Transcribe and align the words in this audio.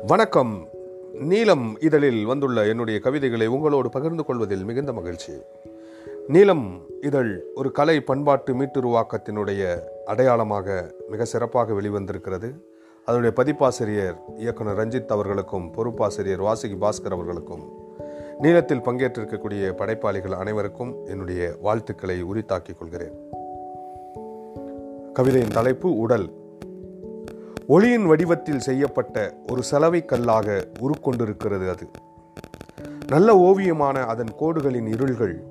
வணக்கம். 0.00 0.68
நீலம் 1.12 1.76
இதழில் 1.80 2.24
வந்துள்ள 2.24 2.66
என்னுடைய 2.66 3.00
கவிதைகளை 3.00 3.46
உங்களோடு 3.46 3.88
பகிர்ந்து 3.88 4.24
கொள்வதில் 4.24 4.64
மிகுந்த 4.64 4.92
மகிழ்ச்சி. 4.92 5.32
நீலம் 6.28 6.80
இதழ் 7.00 7.44
ஒரு 7.54 7.72
கலை 7.72 8.00
பண்பாட்டு 8.00 8.54
மீட்டுருவாக்கத்தினுடைய 8.54 9.78
அடையாளமாக 10.04 10.94
மிக 11.08 11.24
சிறப்பாக 11.24 11.72
வெளிவந்திருக்கிறது. 11.72 12.52
அதனுடைய 13.04 13.34
பதிப்பாசிரியர் 13.36 14.18
இயக்குனர் 14.36 14.78
ரஞ்சித் 14.78 15.06
அவர்களுக்கும் 15.06 15.70
பொறுப்பாசிரியர் 15.70 16.42
வாசுகி 16.42 16.76
பாஸ்கர் 16.80 17.10
அவர்களுக்கும் 17.10 17.70
நீளத்தில் 18.38 18.80
பங்கேற்றிருக்கக்கூடிய 18.80 19.72
படைப்பாளிகள் 19.72 20.32
அனைவருக்கும் 20.32 21.06
என்னுடைய 21.06 21.54
வாழ்த்துக்களை 21.60 22.24
உரித்தாக்கிக் 22.24 22.78
கொள்கிறேன். 22.78 23.14
கவிதையின் 25.12 25.52
தலைப்பு 25.52 25.96
உடல். 25.96 26.40
ஒளியின் 27.66 28.06
வடிவத்தில் 28.06 28.60
செய்யப்பட்ட 28.60 29.34
ஒரு 29.48 29.62
சலவை 29.62 30.04
கல்லாக 30.04 30.66
உருக்கொண்டிருக்கிறது 30.80 31.68
அது. 31.68 31.90
நல்ல 33.08 33.36
ஓவியமான 33.36 34.04
அதன் 34.04 34.32
கோடுகளின் 34.40 34.86
இருள்கள் 34.86 35.42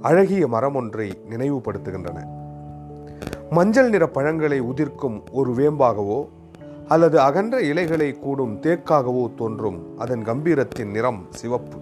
அழகிய 0.00 0.46
மரம் 0.46 0.74
ஒன்றை 0.74 1.18
நினைவுபடுத்துகின்றன. 1.30 2.24
மஞ்சள் 3.50 3.88
நிற 3.88 4.08
பழங்களை 4.08 4.60
உதிர்க்கும் 4.60 5.22
ஒரு 5.32 5.52
வேம்பாகவோ 5.52 6.28
அல்லது 6.88 7.20
அகன்ற 7.20 7.60
இலைகளை 7.60 8.12
கூடும் 8.12 8.60
தேக்காகவோ 8.60 9.34
தோன்றும் 9.34 9.98
அதன் 9.98 10.24
கம்பீரத்தின் 10.24 10.90
நிறம் 10.90 11.26
சிவப்பு. 11.30 11.76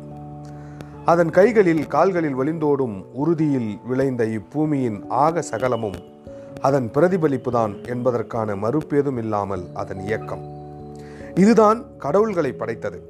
அதன் 1.04 1.30
கைகளில் 1.30 1.86
கால்களில் 1.86 2.36
வழிந்தோடும் 2.36 3.04
உறுதியில் 3.12 3.78
விளைந்த 3.84 4.24
இப்பூமியின் 4.24 5.06
ஆக 5.08 5.42
சகலமும் 5.42 6.12
அதன் 6.60 6.90
பிரதிபலிப்புதான் 6.94 7.88
என்பதற்கான 7.88 8.54
மறுப்பேதும் 8.54 9.18
இல்லாமல் 9.18 9.64
அதன் 9.74 10.00
இயக்கம். 10.00 10.44
இதுதான் 11.34 11.96
கடவுள்களை 11.98 12.52
படைத்தது. 12.52 13.02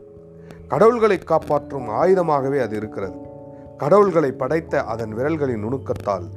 கடவுள்களை 0.69 1.19
காப்பாற்றும் 1.19 1.89
ஆயுதமாகவே 1.89 2.61
அது 2.61 2.77
இருக்கிறது. 2.77 3.17
கடவுள்களை 3.79 4.33
படைத்த 4.33 4.83
அதன் 4.83 5.17
விரல்களின் 5.17 5.65
நுணுக்கத்தால் 5.65 6.29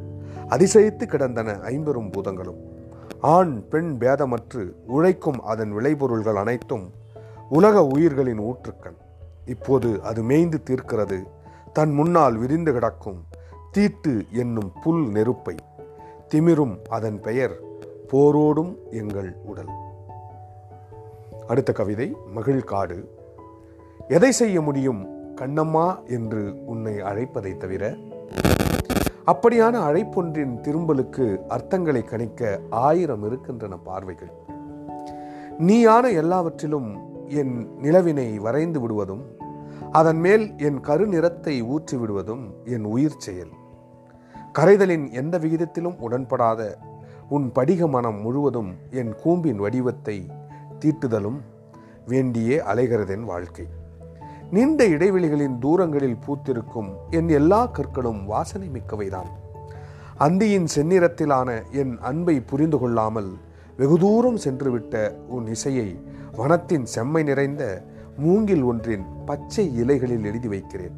அதிசயித்து 0.50 1.06
கிடந்தன 1.06 1.60
ஐம்பெரும் 1.60 2.10
பூதங்களும். 2.10 2.58
ஆண் 3.22 3.68
பெண் 3.70 3.98
பேதமற்று 4.00 4.72
உழைக்கும் 4.88 5.44
அதன் 5.44 5.72
விளைபொருள்கள் 5.72 6.36
அனைத்தும் 6.36 6.92
உலக 7.50 7.84
உயிர்களின் 7.84 8.40
ஊற்றுக்கண் 8.40 8.98
இப்போது 9.46 10.02
அது 10.02 10.24
மேய்ந்து 10.24 10.62
தீர்க்கிறது. 10.70 11.24
தன் 11.74 11.94
முன்னால் 11.94 12.36
விரிந்து 12.36 12.74
கிடக்கும் 12.74 13.24
தீட்டு 13.72 14.26
என்னும் 14.32 14.72
புல் 14.84 15.10
நெருப்பை. 15.10 15.56
திமிரும் 16.34 16.74
அதன் 16.90 17.20
பெயர் 17.20 17.54
போரோடும் 18.12 18.72
எங்கள் 18.92 19.30
உடல். 19.44 19.70
அடுத்த 21.48 21.72
கவிதை 21.72 22.18
மகிழ்காடு 22.36 22.98
எதை 24.08 24.32
செய்ய 24.32 24.62
முடியும் 24.62 25.02
கண்ணம்மா 25.36 25.88
என்று 26.08 26.42
உன்னை 26.66 27.00
அழைப்பதை 27.02 27.58
தவிர 27.58 27.96
அப்படியான 29.26 29.76
அழைப்பொன்றின் 29.80 30.54
திரும்பலுக்கு 30.62 31.26
அர்த்தங்களை 31.50 32.04
கணிக்க 32.04 32.60
ஆயிரம் 32.70 33.24
இருக்கின்றன 33.24 33.78
பார்வைகள். 33.78 34.34
நீயான 35.60 36.12
எல்லாவற்றிலும் 36.14 36.90
என் 37.28 37.56
நிலவினை 37.82 38.40
வரைந்து 38.40 38.80
விடுவதும் 38.80 39.24
அதன் 39.92 40.20
மேல் 40.20 40.56
என் 40.58 40.80
கருநிறத்தை 40.80 41.56
ஊற்றி 41.68 41.98
விடுவதும் 41.98 42.54
என் 42.66 42.86
உயிர் 42.86 43.18
செயல். 43.18 43.54
கரைதலின் 44.58 45.12
எந்த 45.12 45.40
விகிதத்திலும் 45.40 45.98
உடன்படாத 46.00 46.78
உன் 47.30 47.52
படிக 47.52 47.88
மனம் 47.88 48.22
முழுவதும் 48.22 48.76
என் 48.92 49.14
கூம்பின் 49.26 49.56
வடிவத்தை 49.56 50.28
தீட்டுதலும் 50.80 51.38
வேண்டியே 52.08 52.56
அலைகிறதென் 52.74 53.24
வாழ்க்கை. 53.24 53.68
நீண்ட 54.52 54.88
இடைவெளிகளின் 54.88 55.60
தூரங்களில் 55.60 56.18
பூத்திருக்கும் 56.28 56.90
என் 57.10 57.30
எல்லா 57.30 57.68
கற்களும் 57.68 58.26
வாசனை 58.26 58.68
மிக்கவைதான். 58.68 59.30
அந்தியின் 60.20 60.68
செந்நிறத்திலான 60.76 61.72
என் 61.72 61.98
அன்பை 62.00 62.40
புரிந்து 62.40 62.80
கொள்ளாமல் 62.80 63.32
வெகு 63.78 63.98
தூரம் 63.98 64.38
சென்றுவிட்ட 64.38 65.16
உன் 65.28 65.48
இசையை 65.48 66.02
வனத்தின் 66.38 66.84
செம்மை 66.84 67.24
நிறைந்த 67.24 67.84
மூங்கில் 68.18 68.64
ஒன்றின் 68.64 69.06
பச்சை 69.26 69.76
இலைகளில் 69.76 70.24
எழுதி 70.24 70.48
வைக்கிறேன். 70.48 70.96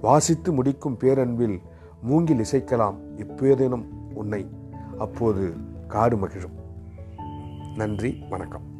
வாசித்து 0.00 0.52
முடிக்கும் 0.52 0.98
பேரன்பில் 1.00 1.60
மூங்கில் 2.02 2.38
இசைக்கலாம் 2.38 2.94
எப்போதேனும் 3.16 3.84
உன்னை. 4.14 4.46
அப்போது 4.98 5.54
காடு 5.88 6.16
மகிழும். 6.16 6.58
நன்றி 7.76 8.22
வணக்கம். 8.30 8.79